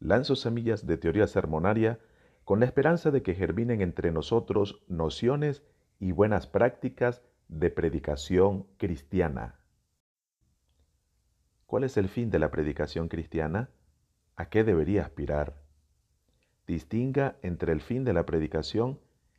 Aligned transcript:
lanzo 0.00 0.34
semillas 0.34 0.86
de 0.86 0.96
teoría 0.96 1.26
sermonaria 1.26 2.00
con 2.44 2.60
la 2.60 2.66
esperanza 2.66 3.10
de 3.10 3.22
que 3.22 3.34
germinen 3.34 3.80
entre 3.80 4.10
nosotros 4.10 4.82
nociones 4.88 5.62
y 6.00 6.12
buenas 6.12 6.46
prácticas 6.46 7.22
de 7.48 7.70
predicación 7.70 8.66
cristiana. 8.78 9.60
¿Cuál 11.66 11.84
es 11.84 11.96
el 11.96 12.08
fin 12.08 12.30
de 12.30 12.38
la 12.38 12.50
predicación 12.50 13.08
cristiana? 13.08 13.70
¿A 14.34 14.48
qué 14.48 14.64
debería 14.64 15.02
aspirar? 15.02 15.62
Distinga 16.66 17.36
entre 17.42 17.72
el 17.72 17.80
fin 17.80 18.04
de 18.04 18.12
la 18.12 18.26
predicación 18.26 18.98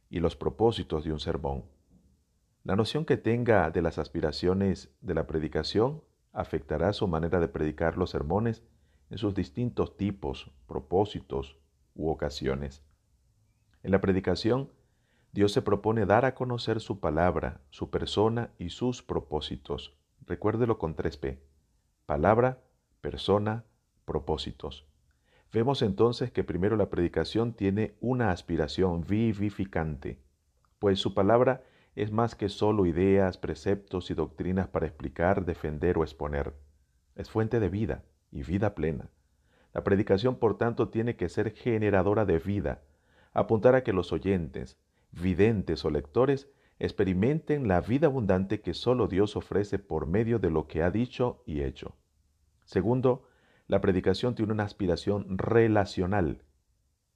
y 0.10 0.20
los 0.20 0.36
propósitos 0.36 1.04
de 1.04 1.12
un 1.12 1.20
sermón. 1.20 1.66
La 2.64 2.76
noción 2.76 3.06
que 3.06 3.18
tenga 3.18 3.70
de 3.72 3.82
las 3.82 3.98
aspiraciones 3.98 4.94
de 5.02 5.16
la 5.16 5.26
predicación 5.26 6.04
afectará 6.32 6.94
su 6.94 7.08
manera 7.08 7.40
de 7.40 7.48
predicar 7.48 7.98
los 7.98 8.12
sermones 8.12 8.64
en 9.12 9.18
sus 9.18 9.36
distintos 9.36 9.98
tipos, 9.98 10.50
propósitos 10.68 11.58
u 11.94 12.10
ocasiones. 12.10 12.82
En 13.84 13.92
la 13.92 14.00
predicación, 14.00 14.72
Dios 15.34 15.52
se 15.52 15.62
propone 15.62 16.06
dar 16.06 16.24
a 16.24 16.34
conocer 16.34 16.80
su 16.80 17.02
palabra, 17.02 17.62
su 17.70 17.90
persona 17.90 18.52
y 18.58 18.70
sus 18.70 19.04
propósitos. 19.04 19.98
Recuérdelo 20.26 20.78
con 20.78 20.96
3P. 20.96 21.40
Palabra, 22.06 22.64
persona, 23.02 23.66
propósitos. 24.06 24.88
Vemos 25.52 25.82
entonces 25.82 26.32
que 26.32 26.46
primero 26.46 26.78
la 26.78 26.90
predicación 26.90 27.54
tiene 27.54 27.96
una 28.00 28.32
aspiración 28.32 29.02
vivificante, 29.06 30.22
pues 30.80 31.00
su 31.00 31.14
palabra 31.14 31.64
es 31.96 32.14
más 32.14 32.36
que 32.36 32.48
solo 32.48 32.86
ideas, 32.86 33.38
preceptos 33.38 34.10
y 34.10 34.14
doctrinas 34.14 34.70
para 34.70 34.88
explicar, 34.88 35.44
defender 35.44 35.98
o 35.98 36.04
exponer. 36.04 36.54
Es 37.16 37.30
fuente 37.30 37.60
de 37.60 37.68
vida 37.68 38.06
y 38.32 38.44
vida 38.44 38.76
plena. 38.76 39.10
La 39.74 39.84
predicación, 39.84 40.36
por 40.36 40.58
tanto, 40.58 40.90
tiene 40.90 41.16
que 41.16 41.30
ser 41.30 41.52
generadora 41.54 42.26
de 42.26 42.40
vida, 42.40 42.82
apuntar 43.34 43.76
a 43.76 43.84
que 43.84 43.94
los 43.94 44.12
oyentes, 44.12 44.78
videntes 45.12 45.86
o 45.86 45.90
lectores 45.90 46.50
experimenten 46.80 47.68
la 47.68 47.80
vida 47.80 48.08
abundante 48.08 48.62
que 48.62 48.74
solo 48.74 49.08
Dios 49.08 49.36
ofrece 49.36 49.78
por 49.78 50.08
medio 50.08 50.40
de 50.40 50.50
lo 50.50 50.68
que 50.68 50.82
ha 50.82 50.90
dicho 50.90 51.44
y 51.46 51.62
hecho. 51.62 51.96
Segundo, 52.66 53.28
la 53.68 53.82
predicación 53.82 54.36
tiene 54.36 54.52
una 54.52 54.64
aspiración 54.64 55.38
relacional. 55.38 56.44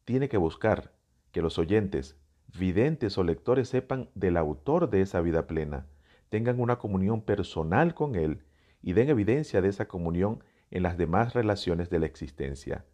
Tiene 0.06 0.30
que 0.30 0.38
buscar 0.38 0.94
que 1.32 1.42
los 1.42 1.58
oyentes, 1.58 2.16
videntes 2.58 3.18
o 3.18 3.24
lectores 3.24 3.68
sepan 3.68 4.10
del 4.14 4.38
autor 4.38 4.90
de 4.90 5.02
esa 5.02 5.20
vida 5.22 5.48
plena, 5.48 5.88
tengan 6.30 6.60
una 6.60 6.78
comunión 6.78 7.22
personal 7.22 7.94
con 7.94 8.16
Él 8.16 8.44
y 8.82 8.94
den 8.94 9.10
evidencia 9.10 9.62
de 9.62 9.70
esa 9.70 9.88
comunión 9.88 10.44
en 10.76 10.84
las 10.84 10.98
demás 10.98 11.34
relaciones 11.34 11.90
de 11.90 12.00
la 12.00 12.06
existencia. 12.06 12.86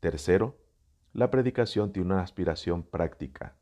Tercero, 0.00 0.58
la 1.12 1.30
predicación 1.30 1.92
tiene 1.92 2.12
una 2.12 2.22
aspiración 2.22 2.82
práctica 2.82 3.56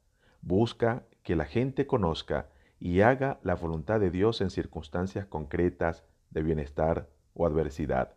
busca 0.47 1.03
que 1.25 1.35
la 1.35 1.45
gente 1.45 1.87
conozca 1.89 2.49
y 2.79 3.01
haga 3.01 3.41
la 3.43 3.57
voluntad 3.57 3.99
de 3.99 4.11
Dios 4.11 4.41
en 4.41 4.51
circunstancias 4.51 5.27
concretas 5.27 6.05
de 6.31 6.43
bienestar 6.43 7.09
o 7.35 7.47
adversidad. 7.47 8.15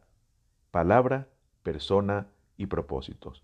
Palabra, 0.69 1.27
persona 1.63 2.27
y 2.55 2.67
propósitos. 2.67 3.41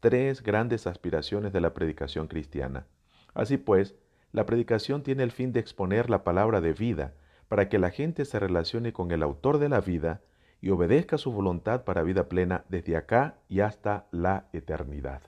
Tres 0.00 0.42
grandes 0.42 0.86
aspiraciones 0.86 1.52
de 1.54 1.62
la 1.62 1.72
predicación 1.72 2.28
cristiana. 2.28 2.86
Así 3.32 3.56
pues, 3.56 3.94
la 4.32 4.44
predicación 4.44 5.02
tiene 5.02 5.22
el 5.22 5.32
fin 5.32 5.52
de 5.52 5.60
exponer 5.60 6.10
la 6.10 6.22
palabra 6.22 6.60
de 6.60 6.74
vida 6.74 7.14
para 7.48 7.70
que 7.70 7.78
la 7.78 7.90
gente 7.90 8.26
se 8.26 8.38
relacione 8.38 8.92
con 8.92 9.12
el 9.12 9.22
autor 9.22 9.58
de 9.58 9.70
la 9.70 9.80
vida 9.80 10.20
y 10.60 10.70
obedezca 10.70 11.18
su 11.18 11.32
voluntad 11.32 11.84
para 11.84 12.02
vida 12.02 12.28
plena 12.28 12.64
desde 12.68 12.96
acá 12.96 13.38
y 13.48 13.60
hasta 13.60 14.06
la 14.10 14.48
eternidad 14.52 15.22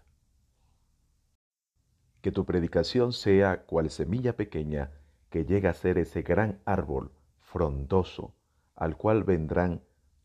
que 2.23 2.31
tu 2.31 2.47
predicación 2.47 3.13
sea 3.13 3.65
cual 3.65 3.91
semilla 3.91 4.37
pequeña 4.37 4.93
que 5.29 5.45
llega 5.45 5.71
a 5.71 5.75
ser 5.75 5.99
ese 5.99 6.23
gran 6.23 6.63
árbol 6.65 7.11
frondoso, 7.41 8.37
al 8.77 8.97
cual 8.97 9.25
vendrán 9.25 9.83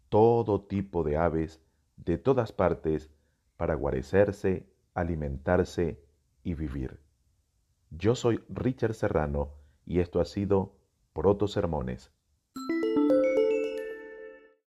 todo 0.07 0.61
tipo 0.61 1.03
de 1.03 1.17
aves 1.17 1.59
de 1.97 2.19
todas 2.19 2.53
partes 2.53 3.09
para 3.57 3.73
guarecerse, 3.73 4.69
alimentarse 4.93 5.99
y 6.43 6.53
vivir. 6.53 6.99
Yo 7.89 8.13
soy 8.13 8.43
Richard 8.47 8.93
Serrano 8.93 9.55
y 9.85 9.99
esto 9.99 10.21
ha 10.21 10.25
sido 10.25 10.75
Proto 11.13 11.47
Sermones. 11.47 12.11